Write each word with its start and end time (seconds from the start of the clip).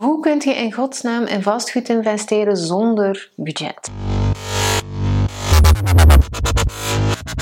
Hoe 0.00 0.20
kun 0.20 0.40
je 0.44 0.54
in 0.54 0.72
godsnaam 0.72 1.24
in 1.24 1.42
vastgoed 1.42 1.88
investeren 1.88 2.56
zonder 2.56 3.30
budget? 3.36 3.90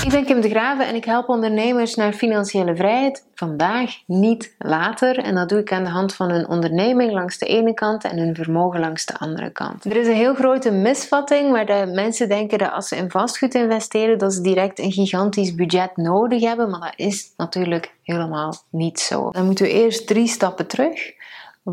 Ik 0.03 0.09
ben 0.09 0.25
Kim 0.25 0.41
de 0.41 0.49
Graven 0.49 0.87
en 0.87 0.95
ik 0.95 1.05
help 1.05 1.29
ondernemers 1.29 1.95
naar 1.95 2.13
financiële 2.13 2.75
vrijheid 2.75 3.25
vandaag, 3.35 3.91
niet 4.05 4.55
later. 4.57 5.17
En 5.17 5.35
dat 5.35 5.49
doe 5.49 5.59
ik 5.59 5.71
aan 5.71 5.83
de 5.83 5.89
hand 5.89 6.15
van 6.15 6.31
hun 6.31 6.47
onderneming 6.47 7.11
langs 7.11 7.37
de 7.37 7.45
ene 7.45 7.73
kant 7.73 8.03
en 8.03 8.17
hun 8.17 8.35
vermogen 8.35 8.79
langs 8.79 9.05
de 9.05 9.17
andere 9.17 9.51
kant. 9.51 9.85
Er 9.85 9.95
is 9.95 10.07
een 10.07 10.13
heel 10.13 10.35
grote 10.35 10.71
misvatting 10.71 11.51
waar 11.51 11.65
de 11.65 11.91
mensen 11.93 12.29
denken 12.29 12.57
dat 12.57 12.71
als 12.71 12.87
ze 12.87 12.95
in 12.95 13.09
vastgoed 13.09 13.55
investeren, 13.55 14.17
dat 14.17 14.33
ze 14.33 14.41
direct 14.41 14.79
een 14.79 14.91
gigantisch 14.91 15.55
budget 15.55 15.97
nodig 15.97 16.41
hebben. 16.41 16.69
Maar 16.69 16.79
dat 16.79 16.93
is 16.95 17.33
natuurlijk 17.37 17.93
helemaal 18.03 18.55
niet 18.69 18.99
zo. 18.99 19.31
Dan 19.31 19.45
moeten 19.45 19.65
we 19.65 19.71
eerst 19.71 20.07
drie 20.07 20.27
stappen 20.27 20.67
terug. 20.67 21.17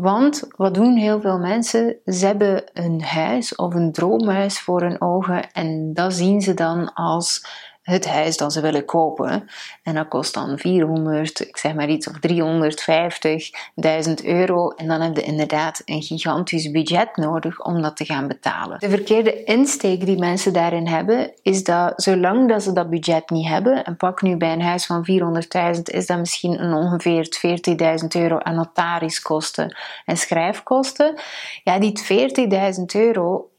Want 0.01 0.47
wat 0.55 0.73
doen 0.73 0.95
heel 0.95 1.21
veel 1.21 1.39
mensen? 1.39 1.95
Ze 2.05 2.25
hebben 2.25 2.63
een 2.73 3.01
huis 3.01 3.55
of 3.55 3.73
een 3.73 3.91
droomhuis 3.91 4.59
voor 4.59 4.81
hun 4.81 5.01
ogen 5.01 5.51
en 5.51 5.93
dat 5.93 6.13
zien 6.13 6.41
ze 6.41 6.53
dan 6.53 6.93
als 6.93 7.45
het 7.87 8.07
huis 8.07 8.37
dat 8.37 8.53
ze 8.53 8.61
willen 8.61 8.85
kopen. 8.85 9.49
En 9.83 9.95
dat 9.95 10.07
kost 10.07 10.33
dan 10.33 10.57
400, 10.57 11.39
ik 11.39 11.57
zeg 11.57 11.73
maar 11.73 11.89
iets, 11.89 12.07
of 12.07 12.15
350.000 14.07 14.25
euro. 14.25 14.69
En 14.69 14.87
dan 14.87 15.01
heb 15.01 15.15
je 15.15 15.21
inderdaad 15.21 15.81
een 15.85 16.01
gigantisch 16.01 16.71
budget 16.71 17.15
nodig 17.15 17.63
om 17.63 17.81
dat 17.81 17.97
te 17.97 18.05
gaan 18.05 18.27
betalen. 18.27 18.79
De 18.79 18.89
verkeerde 18.89 19.43
insteek 19.43 20.05
die 20.05 20.17
mensen 20.17 20.53
daarin 20.53 20.87
hebben, 20.87 21.31
is 21.41 21.63
dat 21.63 21.93
zolang 21.95 22.49
dat 22.49 22.63
ze 22.63 22.73
dat 22.73 22.89
budget 22.89 23.29
niet 23.29 23.47
hebben, 23.47 23.83
en 23.83 23.97
pak 23.97 24.21
nu 24.21 24.37
bij 24.37 24.53
een 24.53 24.61
huis 24.61 24.85
van 24.85 25.07
400.000, 25.75 25.81
is 25.83 26.05
dat 26.05 26.17
misschien 26.17 26.63
een 26.63 26.73
ongeveer 26.73 27.27
40.000 28.01 28.07
euro 28.21 28.37
aan 28.37 28.55
notariskosten 28.55 29.77
en 30.05 30.17
schrijfkosten. 30.17 31.19
Ja, 31.63 31.79
die 31.79 31.99
40.000 32.77 32.83
euro 32.93 33.49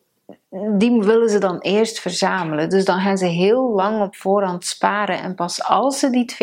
die 0.51 1.03
willen 1.03 1.29
ze 1.29 1.39
dan 1.39 1.59
eerst 1.59 2.01
verzamelen. 2.01 2.69
Dus 2.69 2.85
dan 2.85 3.01
gaan 3.01 3.19
ze 3.19 3.27
heel 3.27 3.71
lang 3.75 4.03
op 4.03 4.17
voorhand 4.17 4.65
sparen. 4.65 5.19
En 5.19 5.35
pas 5.35 5.65
als 5.65 5.99
ze 5.99 6.11
die 6.11 6.35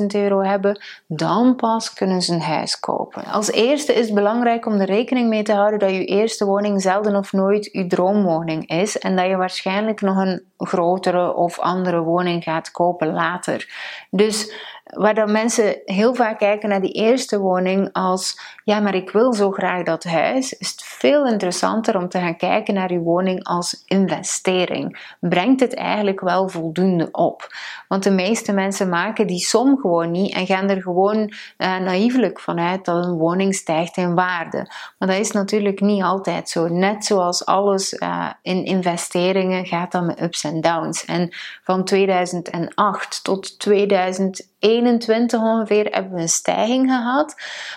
40.000 0.00 0.06
euro 0.06 0.42
hebben, 0.42 0.80
dan 1.06 1.56
pas 1.56 1.92
kunnen 1.92 2.22
ze 2.22 2.32
een 2.32 2.40
huis 2.40 2.80
kopen. 2.80 3.24
Als 3.24 3.50
eerste 3.50 3.92
is 3.92 4.04
het 4.04 4.14
belangrijk 4.14 4.66
om 4.66 4.72
er 4.72 4.86
rekening 4.86 5.28
mee 5.28 5.42
te 5.42 5.52
houden 5.52 5.78
dat 5.78 5.90
je 5.90 6.04
eerste 6.04 6.44
woning 6.44 6.82
zelden 6.82 7.16
of 7.16 7.32
nooit 7.32 7.68
je 7.72 7.86
droomwoning 7.86 8.68
is. 8.68 8.98
En 8.98 9.16
dat 9.16 9.26
je 9.26 9.36
waarschijnlijk 9.36 10.00
nog 10.00 10.16
een 10.16 10.42
grotere 10.56 11.34
of 11.34 11.58
andere 11.58 12.00
woning 12.00 12.42
gaat 12.42 12.70
kopen 12.70 13.12
later. 13.12 13.68
Dus 14.10 14.52
waar 14.84 15.14
dan 15.14 15.32
mensen 15.32 15.80
heel 15.84 16.14
vaak 16.14 16.38
kijken 16.38 16.68
naar 16.68 16.80
die 16.80 16.92
eerste 16.92 17.38
woning 17.38 17.88
als 17.92 18.40
ja, 18.64 18.80
maar 18.80 18.94
ik 18.94 19.10
wil 19.10 19.32
zo 19.34 19.50
graag 19.50 19.82
dat 19.82 20.04
huis, 20.04 20.54
veel 20.98 21.26
interessanter 21.26 21.96
om 21.96 22.08
te 22.08 22.18
gaan 22.18 22.36
kijken 22.36 22.74
naar 22.74 22.92
je 22.92 22.98
woning 22.98 23.44
als 23.44 23.82
investering. 23.86 25.14
Brengt 25.20 25.60
het 25.60 25.74
eigenlijk 25.74 26.20
wel 26.20 26.48
voldoende 26.48 27.08
op? 27.12 27.54
Want 27.88 28.02
de 28.02 28.10
meeste 28.10 28.52
mensen 28.52 28.88
maken 28.88 29.26
die 29.26 29.38
som 29.38 29.78
gewoon 29.80 30.10
niet 30.10 30.34
en 30.34 30.46
gaan 30.46 30.68
er 30.68 30.82
gewoon 30.82 31.18
uh, 31.18 31.76
naïevelijk 31.78 32.40
vanuit 32.40 32.84
dat 32.84 33.04
een 33.04 33.16
woning 33.16 33.54
stijgt 33.54 33.96
in 33.96 34.14
waarde. 34.14 34.70
Maar 34.98 35.08
dat 35.08 35.18
is 35.18 35.30
natuurlijk 35.30 35.80
niet 35.80 36.02
altijd 36.02 36.48
zo. 36.48 36.68
Net 36.68 37.04
zoals 37.04 37.44
alles 37.44 37.92
uh, 37.92 38.30
in 38.42 38.64
investeringen 38.64 39.66
gaat 39.66 39.92
dat 39.92 40.04
met 40.04 40.22
ups 40.22 40.44
en 40.44 40.60
downs. 40.60 41.04
En 41.04 41.28
van 41.62 41.84
2008 41.84 43.24
tot 43.24 43.58
2021 43.58 45.40
ongeveer 45.40 45.84
hebben 45.84 46.12
we 46.12 46.20
een 46.20 46.28
stijging 46.28 46.90
gehad. 46.90 47.34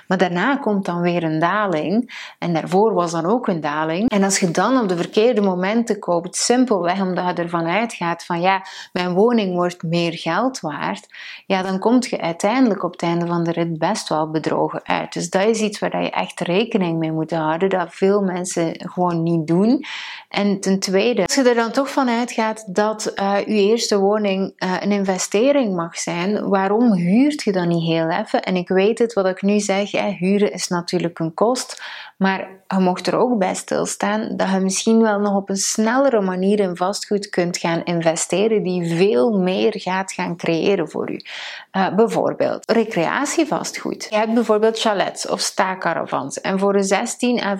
Maar 0.07 0.17
daarna 0.17 0.55
komt 0.55 0.85
dan 0.85 1.01
weer 1.01 1.23
een 1.23 1.39
daling. 1.39 2.33
En 2.39 2.53
daarvoor 2.53 2.93
was 2.93 3.13
dan 3.21 3.31
ook 3.31 3.47
een 3.47 3.61
daling. 3.61 4.09
En 4.09 4.23
als 4.23 4.39
je 4.39 4.51
dan 4.51 4.81
op 4.81 4.89
de 4.89 4.97
verkeerde 4.97 5.41
momenten 5.41 5.99
koopt, 5.99 6.35
simpelweg 6.35 7.01
omdat 7.01 7.37
je 7.37 7.43
ervan 7.43 7.65
uitgaat 7.65 8.25
van 8.25 8.41
ja, 8.41 8.65
mijn 8.93 9.13
woning 9.13 9.55
wordt 9.55 9.83
meer 9.83 10.13
geld 10.13 10.59
waard, 10.59 11.07
ja, 11.45 11.61
dan 11.61 11.79
kom 11.79 11.97
je 11.99 12.21
uiteindelijk 12.21 12.83
op 12.83 12.91
het 12.91 13.01
einde 13.01 13.27
van 13.27 13.43
de 13.43 13.51
rit 13.51 13.77
best 13.77 14.09
wel 14.09 14.29
bedrogen 14.29 14.81
uit. 14.83 15.13
Dus 15.13 15.29
dat 15.29 15.43
is 15.43 15.59
iets 15.59 15.79
waar 15.79 16.03
je 16.03 16.09
echt 16.09 16.39
rekening 16.39 16.99
mee 16.99 17.11
moet 17.11 17.31
houden, 17.31 17.69
dat 17.69 17.87
veel 17.93 18.21
mensen 18.21 18.73
gewoon 18.77 19.23
niet 19.23 19.47
doen. 19.47 19.85
En 20.29 20.59
ten 20.59 20.79
tweede, 20.79 21.21
als 21.25 21.35
je 21.35 21.49
er 21.49 21.55
dan 21.55 21.71
toch 21.71 21.91
van 21.91 22.09
uitgaat 22.09 22.75
dat 22.75 23.11
uh, 23.15 23.37
je 23.39 23.45
eerste 23.45 23.99
woning 23.99 24.53
uh, 24.57 24.75
een 24.79 24.91
investering 24.91 25.75
mag 25.75 25.97
zijn, 25.97 26.49
waarom 26.49 26.93
huurt 26.93 27.43
je 27.43 27.51
dan 27.51 27.67
niet 27.67 27.83
heel 27.83 28.09
even? 28.09 28.41
En 28.41 28.55
ik 28.55 28.67
weet 28.67 28.99
het, 28.99 29.13
wat 29.13 29.25
ik 29.25 29.41
nu 29.41 29.59
zeg, 29.59 29.91
hè, 29.91 30.09
huren 30.09 30.51
is 30.51 30.67
natuurlijk 30.67 31.19
een 31.19 31.33
kost, 31.33 31.83
maar 32.17 32.47
je 32.67 32.79
er 33.07 33.17
ook 33.17 33.37
bij 33.37 33.55
stilstaan 33.55 34.29
dat 34.35 34.49
je 34.49 34.59
misschien 34.59 35.01
wel 35.01 35.19
nog 35.19 35.35
op 35.35 35.49
een 35.49 35.57
snellere 35.57 36.21
manier 36.21 36.59
in 36.59 36.75
vastgoed 36.75 37.29
kunt 37.29 37.57
gaan 37.57 37.83
investeren 37.83 38.63
die 38.63 38.95
veel 38.95 39.39
meer 39.39 39.73
gaat 39.75 40.11
gaan 40.11 40.37
creëren 40.37 40.89
voor 40.89 41.11
u. 41.11 41.19
Uh, 41.71 41.95
bijvoorbeeld 41.95 42.71
recreatievastgoed. 42.71 44.07
Je 44.09 44.15
hebt 44.15 44.33
bijvoorbeeld 44.33 44.79
chalets 44.79 45.27
of 45.27 45.39
staakcaravans 45.39 46.41
en 46.41 46.59
voor 46.59 46.75
een 46.75 46.83
16 46.83 47.43
à 47.43 47.57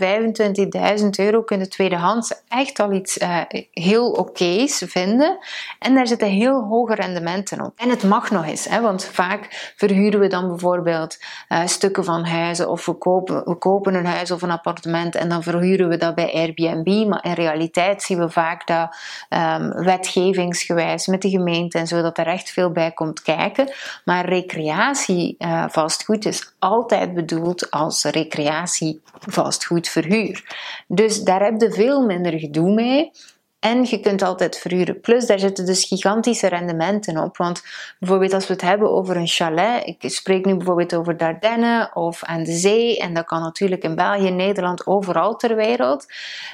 25.000 0.99 1.05
euro 1.09 1.41
kun 1.41 1.59
je 1.59 1.67
tweedehands 1.67 2.33
echt 2.47 2.79
al 2.79 2.91
iets 2.91 3.17
uh, 3.17 3.41
heel 3.71 4.17
oké's 4.17 4.83
vinden 4.87 5.37
en 5.79 5.93
daar 5.93 6.07
zitten 6.07 6.27
heel 6.27 6.63
hoge 6.63 6.95
rendementen 6.95 7.65
op. 7.65 7.73
En 7.75 7.89
het 7.89 8.03
mag 8.03 8.31
nog 8.31 8.45
eens, 8.45 8.67
hè, 8.67 8.81
want 8.81 9.05
vaak 9.05 9.73
verhuren 9.75 10.19
we 10.19 10.27
dan 10.27 10.47
bijvoorbeeld 10.47 11.17
uh, 11.49 11.65
stukken 11.65 12.03
van 12.03 12.25
huizen 12.25 12.69
of 12.69 12.85
we 12.85 12.93
kopen, 12.93 13.43
we 13.45 13.55
kopen 13.55 13.93
een 13.93 14.05
huis 14.05 14.31
of 14.31 14.41
een 14.41 14.51
appartement 14.51 15.15
en 15.15 15.28
dan 15.29 15.43
verhuren 15.43 15.89
we 15.89 15.97
dat 15.97 16.15
bij 16.15 16.33
Airbnb. 16.33 17.07
Maar 17.07 17.25
in 17.25 17.33
realiteit 17.33 18.01
zien 18.01 18.19
we 18.19 18.29
vaak 18.29 18.67
dat 18.67 18.97
um, 19.29 19.83
wetgevingsgewijs 19.83 21.07
met 21.07 21.21
de 21.21 21.29
gemeente 21.29 21.77
en 21.77 21.87
zo, 21.87 22.01
dat 22.01 22.17
er 22.17 22.27
echt 22.27 22.49
veel 22.49 22.71
bij 22.71 22.91
komt 22.91 23.21
kijken. 23.21 23.71
Maar 24.05 24.25
recreatie 24.25 25.35
uh, 25.39 25.65
vastgoed 25.67 26.25
is 26.25 26.53
altijd 26.59 27.13
bedoeld 27.13 27.71
als 27.71 28.03
recreatie 28.03 29.01
vastgoedverhuur. 29.19 30.43
Dus 30.87 31.23
daar 31.23 31.43
heb 31.43 31.61
je 31.61 31.71
veel 31.71 32.05
minder 32.05 32.39
gedoe 32.39 32.73
mee. 32.73 33.11
En 33.59 33.85
je 33.89 33.99
kunt 33.99 34.21
altijd 34.21 34.57
verhuren. 34.57 34.99
Plus, 34.99 35.25
daar 35.25 35.39
zitten 35.39 35.65
dus 35.65 35.85
gigantische 35.85 36.47
rendementen 36.47 37.17
op. 37.17 37.37
Want 37.37 37.63
bijvoorbeeld 37.99 38.33
als 38.33 38.47
we 38.47 38.53
het 38.53 38.61
hebben 38.61 38.91
over 38.91 39.15
een 39.15 39.27
chalet, 39.27 39.85
ik 39.85 40.11
spreek 40.11 40.45
nu 40.45 40.55
bijvoorbeeld 40.55 40.95
over 40.95 41.17
Dardenne 41.17 41.91
of 41.93 42.23
aan 42.23 42.43
de 42.43 42.51
zee, 42.51 42.99
en 42.99 43.13
dat 43.13 43.25
kan 43.25 43.41
natuurlijk 43.41 43.83
in 43.83 43.95
België, 43.95 44.29
Nederland, 44.29 44.87
overal 44.87 45.35
ter 45.35 45.55
wereld, 45.55 46.05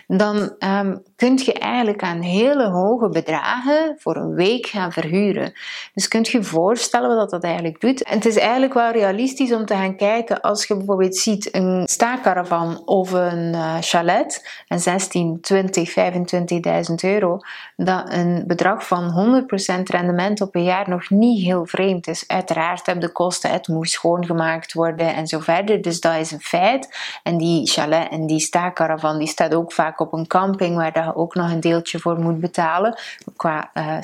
dan 0.08 0.56
um, 0.60 1.04
kun 1.16 1.40
je 1.44 1.54
eigenlijk 1.54 2.02
aan 2.02 2.22
hele 2.22 2.70
hoge 2.70 3.10
bedragen 3.10 3.96
voor 3.98 4.16
een 4.16 4.34
week 4.34 4.66
gaan 4.66 4.92
verhuren. 4.92 5.54
Dus 5.94 6.08
kunt 6.08 6.28
je 6.28 6.44
voorstellen 6.44 7.16
wat 7.16 7.30
dat 7.30 7.44
eigenlijk 7.44 7.82
doet. 7.82 8.04
En 8.04 8.16
het 8.16 8.26
is 8.26 8.38
eigenlijk 8.38 8.74
wel 8.74 8.92
realistisch 8.92 9.54
om 9.54 9.66
te 9.66 9.74
gaan 9.74 9.96
kijken 9.96 10.42
als 10.42 10.66
je 10.66 10.78
bijvoorbeeld 10.78 11.16
ziet 11.16 11.56
een 11.56 11.88
staakcaravan 11.88 12.82
of 12.86 13.12
een 13.12 13.54
uh, 13.54 13.76
chalet, 13.80 14.64
en 14.68 14.80
16, 14.80 15.42
20, 15.42 15.90
25.000 16.90 16.95
euro, 17.04 17.40
dat 17.76 18.14
een 18.14 18.44
bedrag 18.48 18.88
van 18.88 19.46
100% 19.80 19.84
rendement 19.84 20.42
op 20.42 20.56
een 20.56 20.64
jaar 20.64 20.90
nog 20.90 21.10
niet 21.10 21.44
heel 21.44 21.66
vreemd 21.66 22.08
is. 22.08 22.28
Uiteraard 22.28 22.86
hebben 22.86 23.06
de 23.06 23.12
kosten, 23.12 23.50
het 23.50 23.68
moet 23.68 23.90
schoongemaakt 23.90 24.74
worden 24.74 25.16
en 25.16 25.28
zo 25.28 25.40
verder, 25.40 25.82
dus 25.82 26.00
dat 26.00 26.16
is 26.16 26.32
een 26.32 26.42
feit. 26.42 26.98
En 27.24 27.38
die 27.38 27.68
chalet 27.68 28.10
en 28.10 28.28
die 28.28 28.40
staakcaravan, 28.40 29.18
die 29.18 29.28
staat 29.28 29.56
ook 29.56 29.74
vaak 29.74 30.00
op 30.00 30.14
een 30.14 30.28
camping 30.28 30.76
waar 30.76 31.06
je 31.06 31.16
ook 31.16 31.36
nog 31.36 31.52
een 31.52 31.60
deeltje 31.60 32.00
voor 32.00 32.20
moet 32.20 32.40
betalen 32.40 32.98
qua 33.36 33.72
uh. 33.74 34.00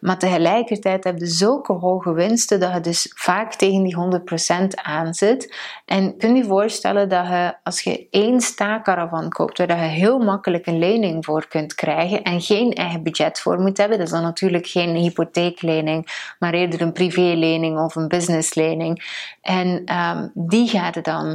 Maar 0.00 0.18
tegelijkertijd 0.18 1.04
heb 1.04 1.18
je 1.18 1.26
zulke 1.26 1.72
hoge 1.72 2.12
winsten 2.12 2.60
dat 2.60 2.72
je 2.72 2.80
dus 2.80 3.12
vaak 3.14 3.54
tegen 3.54 3.82
die 3.82 3.96
100% 3.96 4.66
aanzit. 4.82 5.56
En 5.84 6.16
kun 6.16 6.36
je 6.36 6.44
voorstellen 6.44 7.08
dat 7.08 7.26
je, 7.26 7.54
als 7.62 7.80
je 7.80 8.06
één 8.10 8.40
staakcaravan 8.40 9.28
koopt, 9.28 9.58
waar 9.58 9.68
je 9.68 9.74
heel 9.74 10.18
makkelijk 10.18 10.66
een 10.66 10.78
lening 10.78 11.24
voor 11.24 11.37
kunt 11.46 11.74
krijgen 11.74 12.22
en 12.22 12.40
geen 12.40 12.72
eigen 12.72 13.02
budget 13.02 13.40
voor 13.40 13.60
moet 13.60 13.76
hebben. 13.76 13.98
Dat 13.98 14.06
is 14.06 14.12
dan 14.12 14.22
natuurlijk 14.22 14.66
geen 14.66 14.94
hypotheeklening, 14.94 16.32
maar 16.38 16.54
eerder 16.54 16.80
een 16.80 16.92
privélening 16.92 17.78
of 17.78 17.94
een 17.94 18.08
businesslening. 18.08 19.04
En 19.40 19.96
um, 19.96 20.30
die 20.34 20.68
gaat 20.68 20.94
het 20.94 21.04
dan 21.04 21.26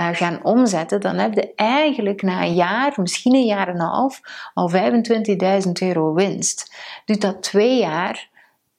uh, 0.00 0.08
gaan 0.12 0.44
omzetten, 0.44 1.00
dan 1.00 1.16
heb 1.16 1.34
je 1.34 1.54
eigenlijk 1.54 2.22
na 2.22 2.42
een 2.42 2.54
jaar, 2.54 2.92
misschien 2.96 3.34
een 3.34 3.44
jaar 3.44 3.68
en 3.68 3.74
een 3.74 3.80
half, 3.80 4.20
al 4.54 4.70
25.000 5.66 5.70
euro 5.80 6.14
winst. 6.14 6.74
Doet 7.04 7.20
dat 7.20 7.42
twee 7.42 7.78
jaar 7.78 8.28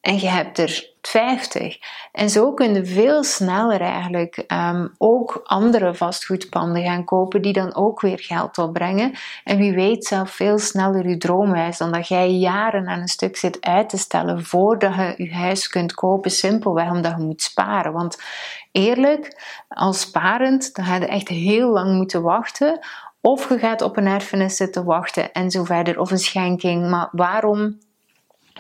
en 0.02 0.20
je 0.20 0.28
hebt 0.28 0.58
er 0.58 0.89
50. 1.02 1.78
En 2.12 2.30
zo 2.30 2.54
kun 2.54 2.74
je 2.74 2.86
veel 2.86 3.24
sneller 3.24 3.82
eigenlijk 3.82 4.38
ehm, 4.38 4.88
ook 4.98 5.42
andere 5.44 5.94
vastgoedpanden 5.94 6.84
gaan 6.84 7.04
kopen 7.04 7.42
die 7.42 7.54
dan 7.54 7.76
ook 7.76 8.02
weer 8.02 8.20
geld 8.20 8.58
opbrengen. 8.58 9.14
En 9.44 9.58
wie 9.58 9.74
weet 9.74 10.06
zelf 10.06 10.32
veel 10.32 10.58
sneller 10.58 11.08
je 11.08 11.18
droomhuis 11.18 11.78
dan 11.78 11.92
dat 11.92 12.08
jij 12.08 12.32
jaren 12.32 12.88
aan 12.88 13.00
een 13.00 13.08
stuk 13.08 13.38
zit 13.38 13.62
uit 13.62 13.90
te 13.90 13.98
stellen 13.98 14.46
voordat 14.46 14.96
je 14.96 15.14
je 15.18 15.34
huis 15.34 15.68
kunt 15.68 15.94
kopen, 15.94 16.32
simpelweg 16.32 16.90
omdat 16.90 17.14
je 17.18 17.24
moet 17.24 17.42
sparen. 17.42 17.94
Want 17.94 18.22
eerlijk, 18.72 19.42
als 19.68 20.00
sparend, 20.00 20.76
dan 20.76 20.86
ga 20.86 20.96
je 20.96 21.08
echt 21.08 21.28
heel 21.28 21.70
lang 21.70 21.96
moeten 21.96 22.22
wachten 22.22 22.80
of 23.22 23.50
je 23.50 23.60
gaat 23.60 23.82
op 23.82 23.98
een 23.98 24.08
erfenis 24.08 24.56
zitten 24.56 24.86
wachten 24.86 25.32
en 25.32 25.52
zo 25.52 25.64
verder, 25.64 26.00
of 26.00 26.12
een 26.12 26.18
schenking. 26.18 26.90
Maar 26.90 27.10
waarom 27.12 27.78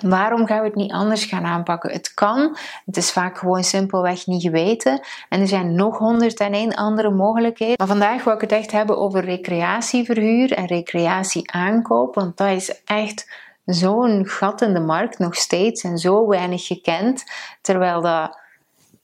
Waarom 0.01 0.45
gaan 0.45 0.59
we 0.59 0.65
het 0.65 0.75
niet 0.75 0.91
anders 0.91 1.25
gaan 1.25 1.45
aanpakken? 1.45 1.91
Het 1.91 2.13
kan, 2.13 2.57
het 2.85 2.97
is 2.97 3.11
vaak 3.11 3.37
gewoon 3.37 3.63
simpelweg 3.63 4.25
niet 4.25 4.41
geweten. 4.41 4.99
En 5.29 5.41
er 5.41 5.47
zijn 5.47 5.75
nog 5.75 5.97
101 5.97 6.75
andere 6.75 7.09
mogelijkheden. 7.09 7.75
Maar 7.77 7.87
vandaag 7.87 8.23
wil 8.23 8.33
ik 8.33 8.41
het 8.41 8.51
echt 8.51 8.71
hebben 8.71 8.97
over 8.97 9.23
recreatieverhuur 9.23 10.53
en 10.53 10.65
recreatieaankoop. 10.65 12.15
Want 12.15 12.37
dat 12.37 12.49
is 12.49 12.81
echt 12.85 13.47
zo'n 13.65 14.27
gat 14.27 14.61
in 14.61 14.73
de 14.73 14.79
markt 14.79 15.19
nog 15.19 15.35
steeds 15.35 15.83
en 15.83 15.97
zo 15.97 16.27
weinig 16.27 16.67
gekend. 16.67 17.23
Terwijl 17.61 18.01
dat 18.01 18.37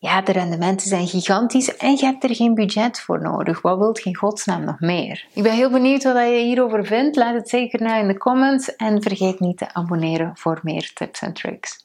ja, 0.06 0.22
de 0.22 0.32
rendementen 0.32 0.88
zijn 0.88 1.08
gigantisch 1.08 1.78
en 1.78 1.92
je 1.92 2.06
hebt 2.06 2.24
er 2.24 2.36
geen 2.36 2.54
budget 2.54 3.00
voor 3.00 3.22
nodig. 3.22 3.62
Wat 3.62 3.78
wilt 3.78 3.98
je 4.04 4.10
in 4.10 4.16
godsnaam 4.16 4.64
nog 4.64 4.80
meer? 4.80 5.26
Ik 5.34 5.44
ben 5.44 5.54
heel 5.54 5.70
benieuwd 5.70 6.04
wat 6.04 6.16
je 6.16 6.44
hierover 6.44 6.86
vindt. 6.86 7.16
Laat 7.16 7.34
het 7.34 7.50
zeker 7.50 7.82
na 7.82 7.98
in 7.98 8.08
de 8.08 8.18
comments 8.18 8.76
en 8.76 9.02
vergeet 9.02 9.40
niet 9.40 9.58
te 9.58 9.74
abonneren 9.74 10.32
voor 10.36 10.60
meer 10.64 10.92
tips 10.94 11.22
en 11.22 11.34
tricks. 11.34 11.84